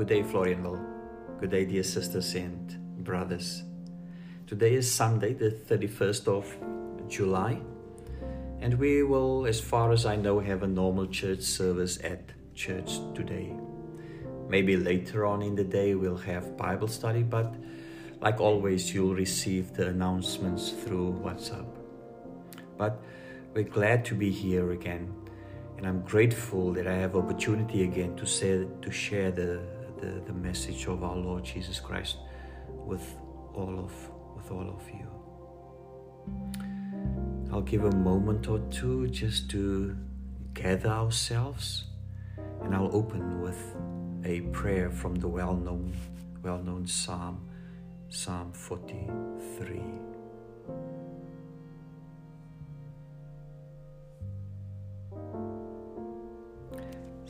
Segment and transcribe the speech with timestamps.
[0.00, 0.82] Good day, Florianville.
[1.40, 3.64] Good day, dear sisters and brothers.
[4.46, 7.60] Today is Sunday, the 31st of July,
[8.62, 12.98] and we will, as far as I know, have a normal church service at church
[13.14, 13.52] today.
[14.48, 17.54] Maybe later on in the day we'll have Bible study, but
[18.22, 21.66] like always, you'll receive the announcements through WhatsApp.
[22.78, 23.02] But
[23.52, 25.12] we're glad to be here again,
[25.76, 29.60] and I'm grateful that I have opportunity again to say to share the,
[30.00, 32.16] the, the message of our Lord Jesus Christ
[32.68, 33.16] with
[33.54, 33.92] all of
[34.36, 35.06] with all of you.
[37.52, 39.96] I'll give a moment or two just to
[40.54, 41.84] gather ourselves,
[42.62, 43.74] and I'll open with
[44.24, 45.92] a prayer from the well-known
[46.42, 47.46] well-known psalm
[48.08, 50.09] psalm 43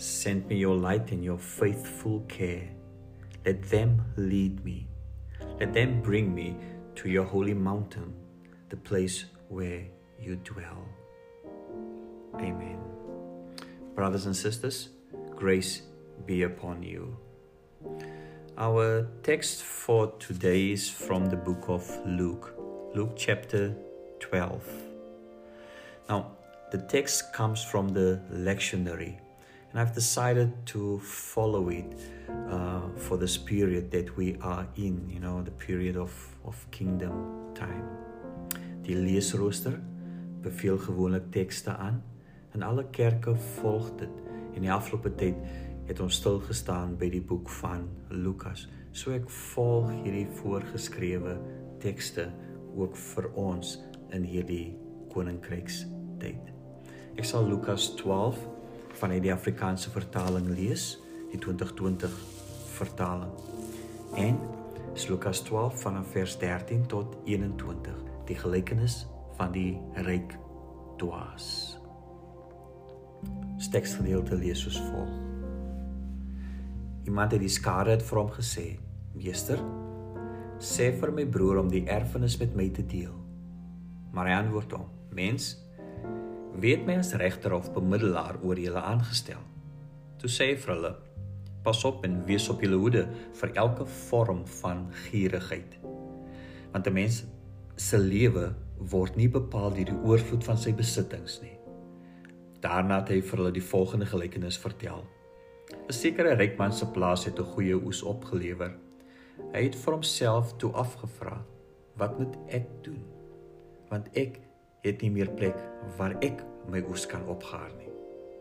[0.00, 2.70] send me your light and your faithful care.
[3.44, 4.88] Let them lead me.
[5.58, 6.56] Let them bring me
[6.97, 8.14] to your holy mountain
[8.70, 9.84] the place where
[10.19, 10.88] you dwell.
[12.36, 12.78] Amen.
[13.94, 14.88] Brothers and sisters
[15.36, 15.83] grace
[16.25, 17.16] be upon you.
[18.56, 22.55] Our text for today is from the book of Luke,
[22.94, 23.75] Luke chapter
[24.20, 24.66] 12.
[26.08, 26.32] Now,
[26.70, 29.19] the text comes from the lectionary,
[29.70, 31.98] and I've decided to follow it
[32.50, 36.12] uh, for this period that we are in, you know, the period of,
[36.44, 37.86] of kingdom time.
[38.82, 39.78] Die leesrooster
[40.42, 42.02] beveel gewoonlik tekste aan
[42.52, 44.10] en alle kerke volg dit.
[44.54, 45.36] In die afgelope tyd
[45.86, 48.66] het ons stil gestaan by die boek van Lukas.
[48.92, 51.36] So ek volg hierdie voorgeskrewe
[51.82, 52.30] tekste
[52.74, 53.76] ook vir ons
[54.14, 54.72] in hierdie
[55.12, 55.84] koninkryks
[56.18, 56.50] tyd.
[57.18, 58.38] Ek sal Lukas 12
[59.01, 60.98] vanuit die Afrikaanse vertaling lees,
[61.33, 62.15] die 2020
[62.77, 63.33] vertaling.
[64.19, 64.39] En
[64.95, 67.97] is Lukas 12 vanaf vers 13 tot 21,
[68.28, 69.06] die gelykenis
[69.39, 70.37] van die ryk
[71.00, 71.81] dwaas.
[73.71, 75.10] Teksgedeelte lees soos volg.
[77.06, 78.65] Iemand het die skare het vir hom gesê:
[79.15, 79.60] "Meester,
[80.59, 83.15] sê vir my broer om die erfenis met my te deel."
[84.10, 85.55] Maar hy antwoord hom: "Mens,
[86.59, 89.41] weet my as regter of bemiddelaar oor julle aangestel."
[90.19, 90.94] Toe sê hy vir hulle:
[91.62, 93.09] "Pas op en wees op julle hoede
[93.41, 95.78] vir elke vorm van gierigheid.
[96.72, 97.25] Want 'n mens
[97.77, 101.56] se lewe word nie bepaal deur die oorvloed van sy besittings nie."
[102.60, 105.05] Daarna het hy vir hulle die volgende gelykenis vertel:
[105.89, 108.72] 'n sekere ryk man se plaas het 'n goeie oes opgelewer.
[109.53, 111.44] Hy het vir homself toe afgevra:
[111.97, 113.05] "Wat moet ek doen?
[113.89, 114.41] Want ek
[114.82, 115.56] het nie meer plek
[115.96, 117.91] waar ek my oes kan opgaar nie."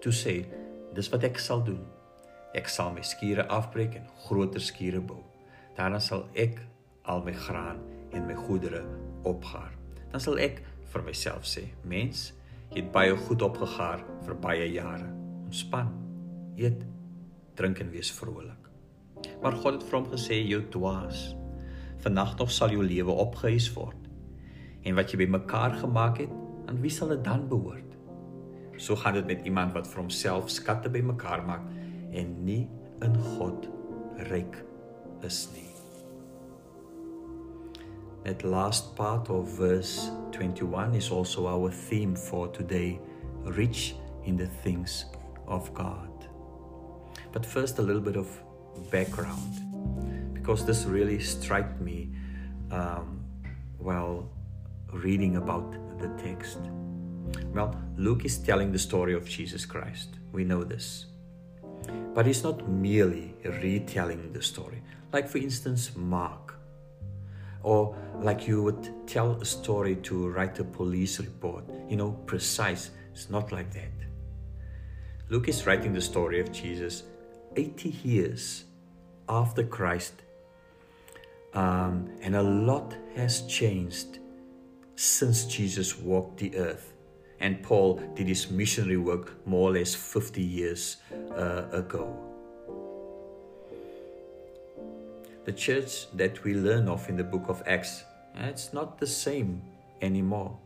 [0.01, 0.45] Toe sê:
[0.93, 1.85] "Dis wat ek sal doen.
[2.53, 5.23] Ek sal my skure afbreek en groter skure bou.
[5.75, 6.59] Daarna sal ek
[7.03, 7.79] al my graan
[8.11, 8.83] en my goedere
[9.23, 9.71] opgaar.
[10.11, 10.63] Dan sal ek
[10.93, 12.33] vir myself sê: "Mens,
[12.71, 15.09] jy het baie goed opgegaar vir baie jare.
[15.45, 15.93] Ontspan.
[16.57, 16.85] Eet
[17.59, 18.69] drink en wees vrolik.
[19.41, 21.35] Maar God het vir hom gesê jou dwaas.
[22.03, 23.98] Vannag nog sal jou lewe opgehuis word.
[24.83, 26.33] En wat jy bymekaar gemaak het,
[26.69, 27.97] aan wie sal dit dan behoort?
[28.79, 31.65] So gaan dit met iemand wat vir homself skatte bymekaar maak
[32.15, 32.69] en nie
[33.03, 33.67] in God
[34.29, 34.55] ryk
[35.25, 35.67] is nie.
[38.23, 42.99] That last part of verse 21 is also our theme for today,
[43.43, 43.95] rich
[44.25, 45.05] in the things
[45.47, 46.27] of God.
[47.31, 48.27] But first, a little bit of
[48.91, 52.11] background, because this really struck me
[52.71, 53.25] um,
[53.77, 54.29] while
[54.91, 56.59] reading about the text.
[57.53, 60.15] Well, Luke is telling the story of Jesus Christ.
[60.31, 61.05] We know this.
[62.13, 64.81] But he's not merely retelling the story.
[65.11, 66.55] Like, for instance, Mark.
[67.63, 72.91] Or like you would tell a story to write a police report, you know, precise.
[73.11, 73.91] It's not like that.
[75.29, 77.03] Luke is writing the story of Jesus
[77.55, 78.63] 80 years
[79.27, 80.13] after Christ,
[81.53, 84.19] um, and a lot has changed
[84.99, 86.91] since Jesus walked the earth.
[87.39, 90.97] And Paul did his missionary work more or less 50 years
[91.31, 92.13] uh, ago.
[95.45, 98.03] The church that we learn of in the book of Acts,
[98.35, 99.61] it's not the same
[100.01, 100.59] anymore.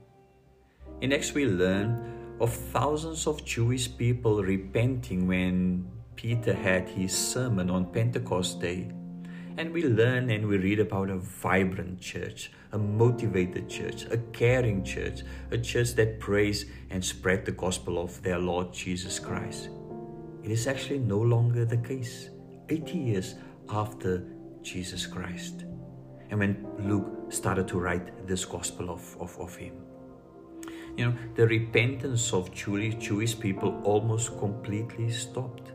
[1.01, 7.69] In Acts, we learn of thousands of Jewish people repenting when Peter had his sermon
[7.69, 8.91] on Pentecost Day.
[9.55, 14.83] And we learn and we read about a vibrant church, a motivated church, a caring
[14.83, 15.21] church,
[15.51, 19.69] a church that prays and spread the gospel of their Lord Jesus Christ.
[20.43, 22.29] It is actually no longer the case.
[22.69, 23.35] 80 years
[23.69, 24.23] after
[24.63, 25.65] Jesus Christ.
[26.31, 29.73] And when Luke started to write this gospel of, of, of him.
[30.97, 35.72] You know, the repentance of Jewish, Jewish people almost completely stopped.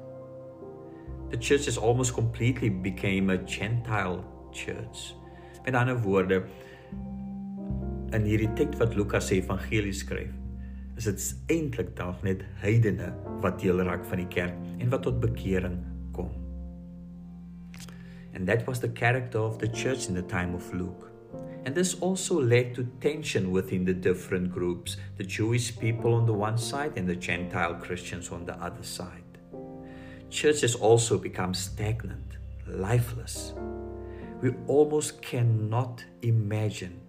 [1.30, 5.14] The church has almost completely became a Gentile church.
[5.64, 6.42] Met ander woorde,
[8.16, 10.32] in hierdie teks wat Lukas se evangelie skryf,
[10.96, 13.12] is dit eintlik dalk net heidene
[13.44, 15.76] wat deel raak van die kerk en wat tot bekering
[16.16, 16.32] kom.
[18.32, 21.12] And that was the character of the church in the time of Luke.
[21.66, 26.32] And this also led to tension within the different groups, the Jewish people on the
[26.32, 29.27] one side and the Gentile Christians on the other side.
[30.30, 32.36] Church has also become stagnant,
[32.66, 33.54] lifeless.
[34.42, 37.00] We almost cannot imagine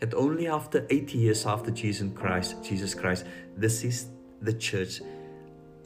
[0.00, 3.24] that only after 80 years after Jesus Christ, Jesus Christ,
[3.56, 4.06] this is
[4.42, 5.00] the church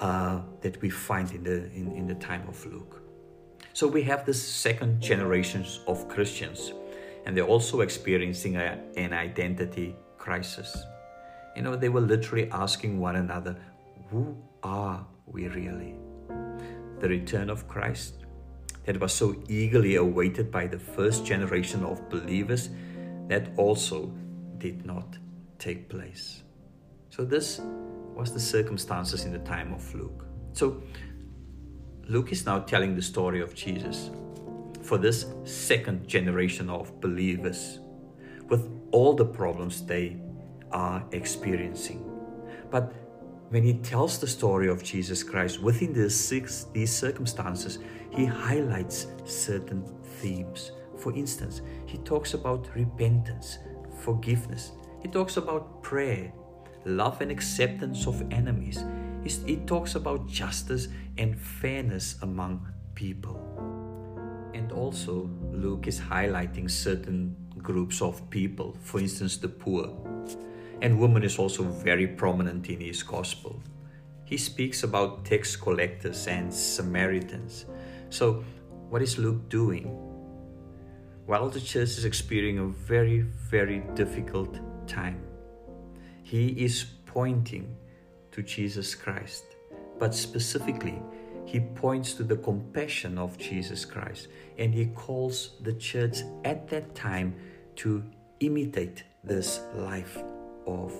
[0.01, 3.01] uh, that we find in the in, in the time of Luke.
[3.73, 6.73] So we have the second generations of Christians,
[7.27, 10.85] and they're also experiencing a, an identity crisis.
[11.57, 13.57] You know, they were literally asking one another,
[14.11, 16.04] "Who are we really?"
[17.05, 18.25] The return of Christ
[18.87, 22.71] that was so eagerly awaited by the first generation of believers
[23.29, 24.11] that also
[24.57, 25.19] did not
[25.59, 26.45] take place.
[27.11, 27.61] So, this
[28.15, 30.25] was the circumstances in the time of Luke.
[30.55, 30.83] So,
[32.09, 34.11] Luke is now telling the story of Jesus
[34.81, 37.81] for this second generation of believers
[38.49, 40.17] with all the problems they
[40.73, 42.03] are experiencing.
[42.71, 42.95] But
[43.55, 47.79] when he tells the story of Jesus Christ within these, six, these circumstances,
[48.11, 49.83] he highlights certain
[50.21, 50.73] themes
[51.05, 53.59] for instance, he talks about repentance,
[54.01, 54.73] forgiveness.
[55.03, 56.33] He talks about prayer,
[56.87, 58.83] love and acceptance of enemies.
[59.47, 63.39] He talks about justice and fairness among people.
[64.55, 69.91] And also, Luke is highlighting certain groups of people, for instance, the poor.
[70.81, 73.61] And woman is also very prominent in his gospel.
[74.25, 77.67] He speaks about tax collectors and Samaritans.
[78.11, 78.45] So,
[78.89, 80.05] what is Luke doing?
[81.27, 85.23] while the church is experiencing a very, very difficult time.
[86.23, 87.77] He is pointing
[88.33, 89.45] to Jesus Christ,
[89.99, 91.01] but specifically,
[91.47, 94.29] he points to the compassion of Jesus Christ
[94.59, 97.35] and he calls the church at that time
[97.77, 98.03] to
[98.41, 100.19] imitate this life
[100.67, 100.93] of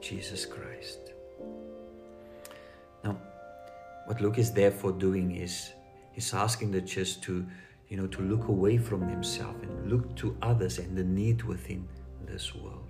[0.00, 1.12] Jesus Christ.
[3.04, 3.16] Now,
[4.06, 5.72] what Luke is therefore doing is
[6.12, 7.44] he's asking the church to
[7.90, 11.86] you know, to look away from himself and look to others and the need within
[12.24, 12.86] this world.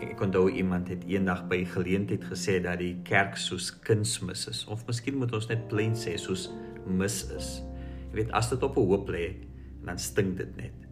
[0.00, 4.84] Ek onthou iemand het eendag by geleentheid gesê dat die kerk soos kunsmis is of
[4.88, 6.48] miskien moet ons net plain sê soos
[6.84, 7.48] mis is.
[8.10, 9.36] Jy weet as dit op 'n hoop lê,
[9.84, 10.85] dan stink dit net.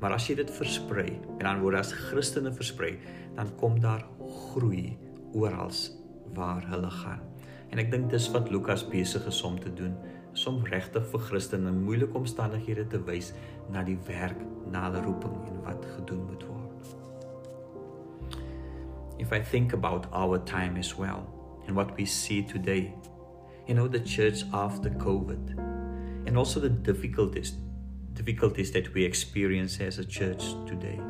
[0.00, 2.94] Maar as jy dit versprei en dan word as Christene versprei,
[3.36, 4.06] dan kom daar
[4.50, 4.96] groei
[5.36, 5.72] oral
[6.34, 7.20] waar hulle gaan.
[7.70, 9.94] En ek dink dis wat Lukas besig is om te doen
[10.32, 13.32] som regtig vir Christene in moeilike omstandighede te wys
[13.70, 14.38] na die werk,
[14.70, 16.94] na hulle roeping en wat gedoen moet word.
[19.20, 21.26] If I think about our time as well
[21.66, 22.94] and what we see today,
[23.66, 25.58] you know the church after COVID
[26.26, 27.58] and also the difficulties
[28.14, 31.00] difficulties that we experience as a church today.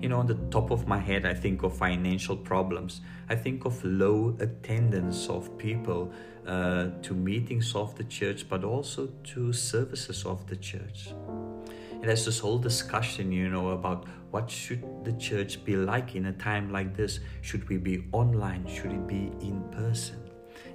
[0.00, 3.00] You know, on the top of my head, I think of financial problems.
[3.28, 6.12] I think of low attendance of people
[6.46, 11.14] uh, to meetings of the church, but also to services of the church.
[11.92, 16.26] And there's this whole discussion, you know, about what should the church be like in
[16.26, 17.20] a time like this?
[17.40, 18.66] Should we be online?
[18.68, 20.22] Should it be in person?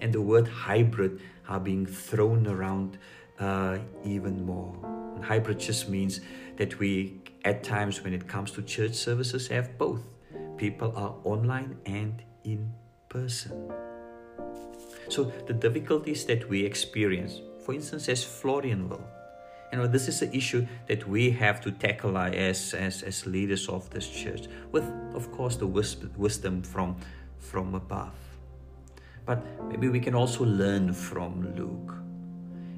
[0.01, 2.97] And the word hybrid are being thrown around
[3.39, 5.00] uh, even more.
[5.21, 6.21] Hybrid just means
[6.57, 10.01] that we, at times when it comes to church services, have both.
[10.57, 12.71] People are online and in
[13.09, 13.71] person.
[15.09, 19.03] So the difficulties that we experience, for instance, as Florianville,
[19.71, 23.69] you know, this is an issue that we have to tackle as, as, as leaders
[23.69, 26.97] of this church, with, of course, the wisdom from,
[27.39, 28.13] from above.
[29.25, 32.00] But maybe we can also learn from Luke.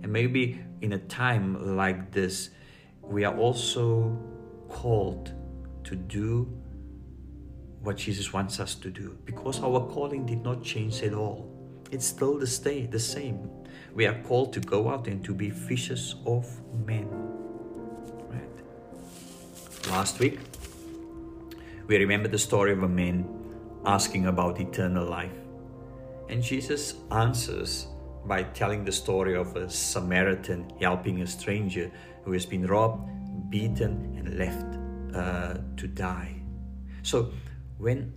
[0.04, 2.52] And maybe in a time like this,
[3.02, 4.18] we are also
[4.70, 5.34] called
[5.86, 6.48] to do
[7.82, 11.54] what Jesus wants us to do because our calling did not change at all
[11.94, 13.48] it's still the stay the same.
[13.94, 16.48] We are called to go out and to be fishers of
[16.88, 17.08] men.
[18.30, 19.92] Right?
[19.92, 20.40] Last week,
[21.86, 23.30] we remember the story of a man
[23.86, 25.38] asking about eternal life.
[26.30, 27.86] And Jesus answers
[28.26, 31.92] by telling the story of a Samaritan helping a stranger
[32.24, 33.10] who has been robbed,
[33.50, 34.66] beaten, and left
[35.16, 36.36] uh, to die.
[37.02, 37.32] So,
[37.78, 38.14] when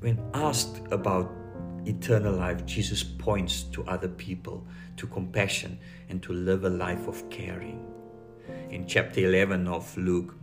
[0.00, 1.30] when asked about
[1.86, 4.66] eternal life, Jesus points to other people,
[4.96, 5.78] to compassion,
[6.08, 7.84] and to live a life of caring.
[8.70, 10.34] In chapter 11 of Luke,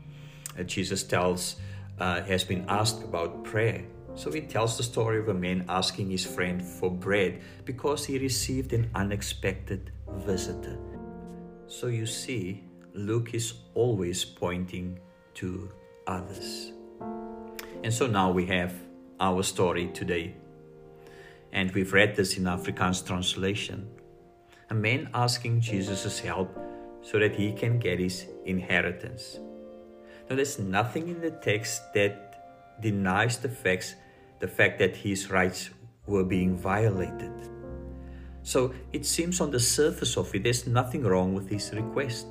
[0.57, 1.57] uh, Jesus tells,
[1.99, 3.85] uh, has been asked about prayer.
[4.15, 8.19] So he tells the story of a man asking his friend for bread because he
[8.19, 10.77] received an unexpected visitor.
[11.67, 14.99] So you see, Luke is always pointing
[15.35, 15.71] to
[16.05, 16.73] others.
[17.83, 18.73] And so now we have
[19.19, 20.35] our story today.
[21.51, 23.87] And we've read this in Afrikaans translation.
[24.69, 26.55] A man asking Jesus' help
[27.01, 29.39] so that he can get his inheritance.
[30.29, 33.95] Now, there's nothing in the text that denies the facts
[34.39, 35.69] the fact that his rights
[36.05, 37.31] were being violated.
[38.41, 42.27] So it seems on the surface of it, there's nothing wrong with his request.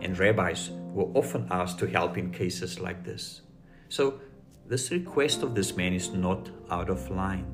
[0.00, 3.42] And rabbis were often asked to help in cases like this.
[3.88, 4.20] So
[4.66, 7.52] this request of this man is not out of line.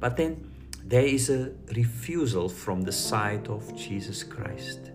[0.00, 0.50] But then
[0.84, 4.90] there is a refusal from the side of Jesus Christ.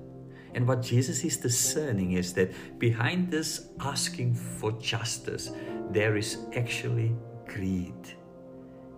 [0.54, 5.52] And what Jesus is discerning is that behind this asking for justice,
[5.90, 7.16] there is actually
[7.48, 8.16] greed.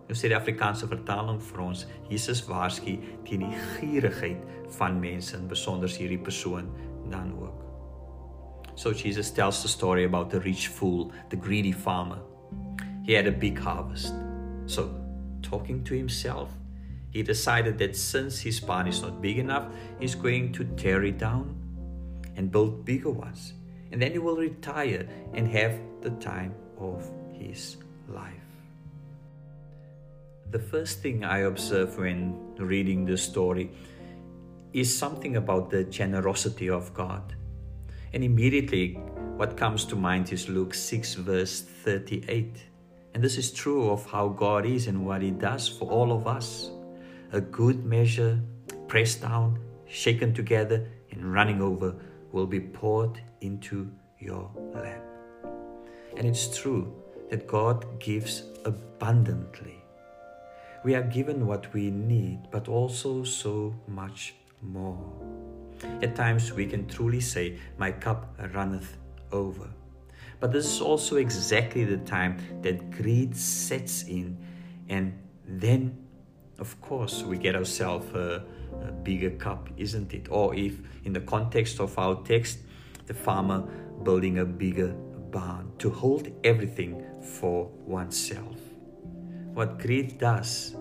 [0.06, 4.42] Nou sê die Afrikaanse vertaling vir ons, Jesus waarsku teen die gierigheid
[4.78, 6.70] van mense en besonder hierdie persoon
[7.10, 7.64] dan ook.
[8.76, 12.20] So Jesus tells the story about the rich fool, the greedy farmer.
[13.06, 14.14] He had a big harvest.
[14.66, 14.90] So,
[15.42, 16.50] talking to himself,
[17.12, 19.68] he decided that since his barn is not big enough,
[20.00, 21.56] he's going to tear it down
[22.36, 23.54] and build bigger ones.
[23.92, 28.34] And then he will retire and have the time of his life.
[30.52, 33.72] The first thing I observe when reading this story
[34.74, 37.36] is something about the generosity of God.
[38.14, 38.94] And immediately,
[39.38, 42.64] what comes to mind is Luke 6, verse 38.
[43.14, 46.28] And this is true of how God is and what He does for all of
[46.28, 46.70] us.
[47.32, 48.40] A good measure,
[48.88, 51.96] pressed down, shaken together, and running over,
[52.32, 55.02] will be poured into your lap.
[56.18, 56.94] And it's true
[57.30, 59.84] that God gives abundantly.
[60.84, 65.00] We are given what we need, but also so much more.
[66.02, 68.98] At times we can truly say, My cup runneth
[69.32, 69.70] over.
[70.40, 74.38] But this is also exactly the time that greed sets in,
[74.90, 75.18] and
[75.48, 75.98] then,
[76.60, 78.46] of course, we get ourselves a,
[78.88, 80.28] a bigger cup, isn't it?
[80.30, 82.60] Or if, in the context of our text,
[83.08, 83.62] the farmer
[84.04, 84.96] building a bigger
[85.36, 88.56] barn to hold everything for oneself.
[89.54, 90.78] What greed does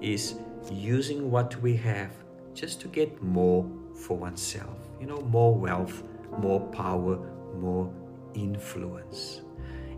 [0.00, 0.36] is
[0.72, 2.12] using what we have
[2.54, 4.78] just to get more for oneself.
[5.00, 6.02] You know, more wealth,
[6.38, 7.18] more power,
[7.54, 7.92] more
[8.32, 9.42] influence.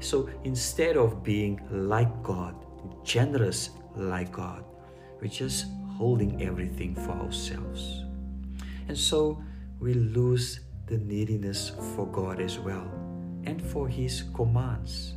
[0.00, 2.56] So instead of being like God,
[3.04, 4.64] generous like God,
[5.20, 5.66] we're just
[5.96, 8.02] holding everything for ourselves.
[8.88, 9.40] And so
[9.78, 13.01] we lose the neediness for God as well
[13.44, 15.14] and for His commands.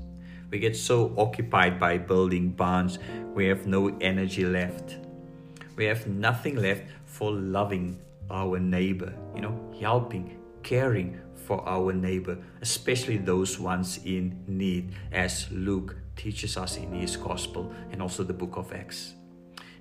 [0.52, 3.00] We get so occupied by building barns,
[3.34, 4.98] we have no energy left.
[5.76, 12.38] We have nothing left for loving our neighbor, you know, helping, caring for our neighbor,
[12.62, 18.34] especially those ones in need, as Luke teaches us in his gospel and also the
[18.34, 19.14] book of Acts.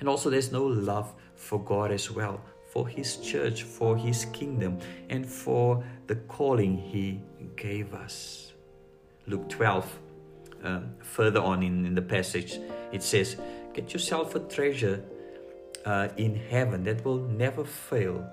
[0.00, 2.40] And also, there's no love for God as well,
[2.74, 4.78] for his church, for his kingdom,
[5.08, 7.22] and for the calling he
[7.56, 8.52] gave us.
[9.28, 9.98] Luke 12,
[10.64, 12.58] um, further on in, in the passage,
[12.92, 13.36] it says,
[13.72, 15.02] Get yourself a treasure
[15.86, 18.28] uh, in heaven that will never fail,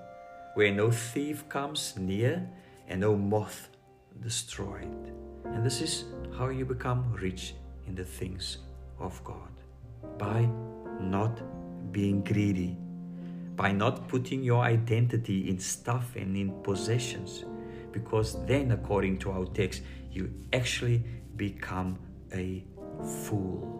[0.56, 2.50] where no thief comes near
[2.88, 3.70] and no moth
[4.22, 5.14] destroyed.
[5.46, 6.06] And this is
[6.38, 7.54] how you become rich
[7.88, 8.58] in the things
[9.00, 9.52] of God
[10.18, 10.50] by
[11.00, 11.42] not
[11.92, 12.78] being greedy,
[13.56, 17.46] by not putting your identity in stuff and in possessions,
[17.92, 19.82] because then, according to our text,
[20.12, 21.04] you actually
[21.36, 22.00] become
[22.34, 22.64] a
[23.26, 23.78] fool.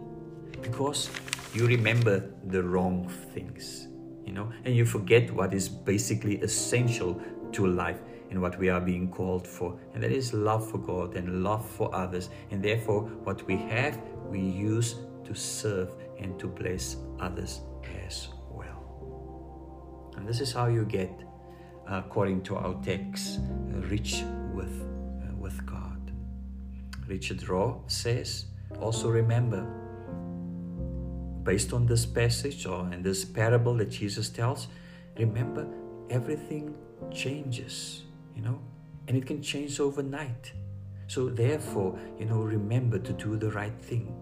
[0.60, 1.10] Because
[1.54, 3.88] you remember the wrong things,
[4.24, 7.20] you know, and you forget what is basically essential
[7.52, 8.00] to life
[8.30, 11.68] and what we are being called for, and that is love for God and love
[11.68, 12.30] for others.
[12.50, 17.60] And therefore, what we have, we use to serve and to bless others
[18.06, 18.28] as.
[20.16, 21.10] And this is how you get,
[21.86, 23.40] according to our text,
[23.90, 24.22] rich
[24.54, 24.82] with,
[25.22, 26.12] uh, with God.
[27.06, 28.46] Richard Rohr says,
[28.80, 29.66] also remember,
[31.42, 34.68] based on this passage or in this parable that Jesus tells,
[35.18, 35.66] remember
[36.08, 36.74] everything
[37.12, 38.02] changes,
[38.36, 38.60] you know,
[39.08, 40.52] and it can change overnight.
[41.08, 44.14] So therefore, you know, remember to do the right thing.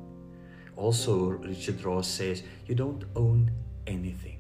[0.77, 3.51] Also, Richard Ross says, you don't own
[3.87, 4.39] anything.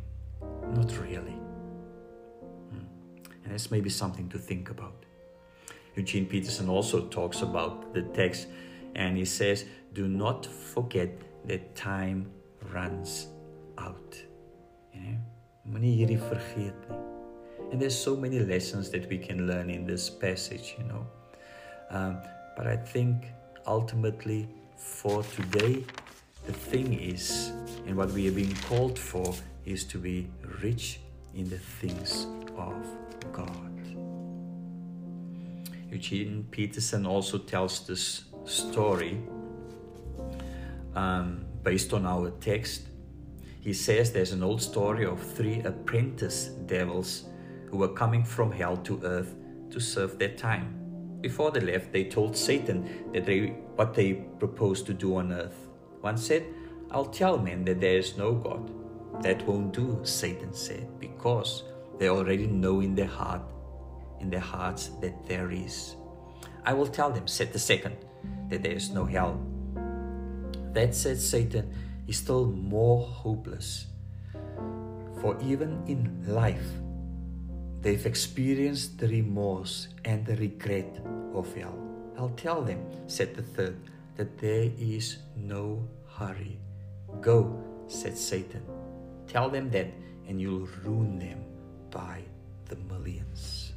[0.74, 1.39] Not really.
[3.44, 5.04] And that's maybe something to think about.
[5.96, 8.46] Eugene Peterson also talks about the text
[8.94, 11.10] and he says, Do not forget
[11.46, 12.30] that time
[12.72, 13.28] runs
[13.78, 14.16] out.
[17.70, 21.06] And there's so many lessons that we can learn in this passage, you know.
[21.90, 22.18] Um,
[22.56, 23.26] but I think
[23.66, 25.84] ultimately for today,
[26.46, 27.52] the thing is,
[27.86, 30.28] and what we are being called for, is to be
[30.62, 31.00] rich
[31.34, 32.74] in the things of
[33.32, 33.70] God.
[35.90, 39.20] Eugene Peterson also tells this story
[40.94, 42.82] um, based on our text.
[43.60, 47.24] He says there's an old story of three apprentice devils
[47.70, 49.34] who were coming from hell to earth
[49.70, 50.76] to serve their time.
[51.20, 55.68] Before they left, they told Satan that they what they proposed to do on earth.
[56.00, 56.44] One said,
[56.90, 58.70] I'll tell men that there is no God.
[59.22, 61.64] That won't do, Satan said, because
[61.98, 63.42] they already know in their heart,
[64.20, 65.96] in their hearts that there is.
[66.64, 67.96] I will tell them, said the second,
[68.48, 69.40] that there is no hell.
[70.72, 71.72] That said Satan
[72.06, 73.86] is still more hopeless.
[75.20, 76.70] For even in life,
[77.82, 80.98] they've experienced the remorse and the regret
[81.34, 81.78] of hell.
[82.16, 83.76] I'll tell them, said the third,
[84.16, 86.58] that there is no hurry.
[87.20, 88.62] Go, said Satan.
[89.30, 89.86] Tell them that,
[90.26, 91.38] and you'll ruin them
[91.88, 92.18] by
[92.66, 93.72] the millions.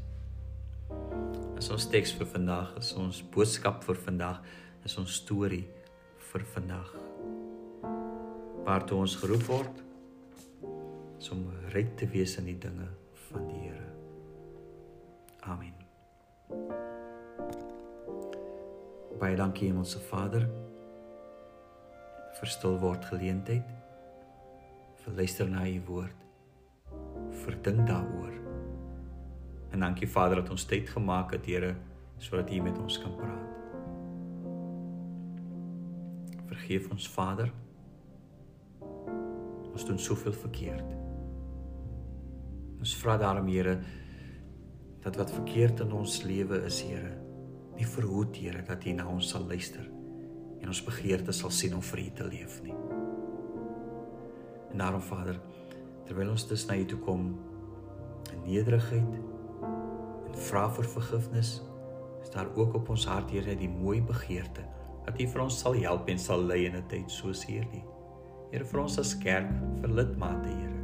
[1.57, 4.39] As ons teks vir vandag, is ons boodskap vir vandag,
[4.81, 5.67] is ons storie
[6.31, 6.89] vir vandag.
[8.65, 9.83] Waartoe ons geroep word
[11.33, 12.89] om reg te wees in die dinge
[13.29, 13.87] van die Here.
[15.49, 15.77] Amen.
[19.21, 20.49] Baie dankie Hemelse Vader
[22.41, 23.82] vir stil word geleentheid
[25.11, 26.15] luister na u woord.
[27.43, 28.31] Vir dink daaroor.
[29.71, 31.75] En dankie Vader dat ons tyd gemaak het Here
[32.17, 33.49] sodat u met ons kan praat.
[36.47, 37.51] Vergeef ons Vader.
[39.73, 40.95] Ons doen soveel verkeerd.
[42.79, 43.79] Ons vra daarom Here
[45.03, 47.17] dat wat verkeerd in ons lewe is Here
[47.77, 49.89] nie verhoed Here dat U na ons sal luister
[50.61, 53.02] en ons begeerte sal sien om vir U te leef nie.
[54.73, 55.37] En daarom Vader,
[56.07, 57.27] terwyl ons dus na U toe kom
[58.33, 61.59] in nederigheid en vra vir vergifnis,
[62.23, 64.65] is daar ook op ons hart Here die mooi begeerte
[65.05, 67.83] dat U vir ons sal help en sal lei in 'n tyd soos hierdie.
[68.51, 69.49] Here vir ons as kerk,
[69.81, 70.81] vir lidmate Here,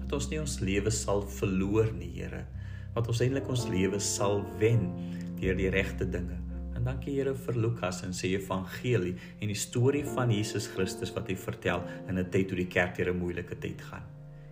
[0.00, 2.46] dat ons nie ons lewe sal verloor nie Here,
[2.94, 4.92] wat ons eintlik ons lewe sal wen
[5.40, 6.45] deur die regte dinge.
[6.86, 11.34] Dankie Here vir Lukas en sy evangelie en die storie van Jesus Christus wat hy
[11.34, 14.04] vertel in 'n tyd toe die kerk deur 'n moeilike tyd gaan.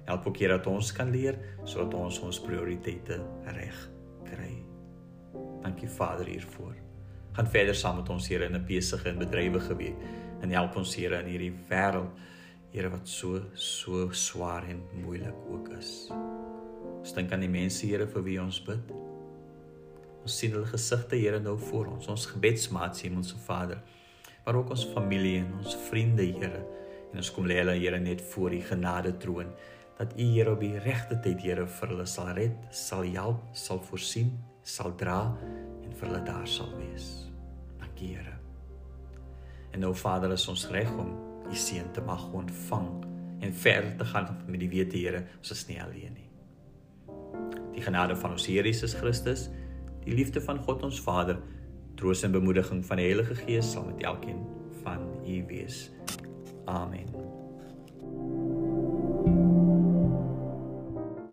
[0.06, 3.90] Help ook Here dat ons kan leer sodat ons ons prioriteite reg
[4.24, 4.64] kry.
[5.62, 6.74] Dankie Vader hiervoor.
[7.34, 9.96] Gaan verder saam met ons Here in 'n besige en bedrywige week
[10.42, 12.10] en help ons Here in hierdie wêreld
[12.72, 16.10] Here wat so so swaar en moeilik ook is.
[16.98, 19.03] Ons dink aan die mense Here vir wie ons bid.
[20.24, 23.82] Ons sien hulle gesigte Here nou voor ons, ons gebedsmaats Hemelse Vader,
[24.44, 26.62] maar ook ons familie en ons vriende Here.
[27.12, 29.50] En ons kom lê hulle Here net voor U genade troon
[29.98, 33.82] dat U Here op die regte tyd Here vir hulle sal red, sal help, sal
[33.84, 34.32] voorsien,
[34.64, 35.18] sal dra
[35.84, 37.10] en vir hulle daar sal wees.
[37.82, 38.38] Dankie Here.
[39.74, 41.12] En nou Vader, is ons reg om
[41.44, 42.88] U seën te mag ontvang
[43.44, 46.30] en verder te gaan met die wete Here, ons is nie alleen nie.
[47.74, 49.50] Die genade van ons Here Jesus Christus
[50.04, 51.38] Die liefde van God ons Vader,
[51.96, 54.44] troos en bemoediging van die Heilige Gees sal met elkeen
[54.82, 55.90] van u wees.
[56.64, 57.33] Amen.